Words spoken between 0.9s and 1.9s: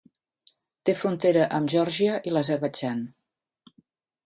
frontera amb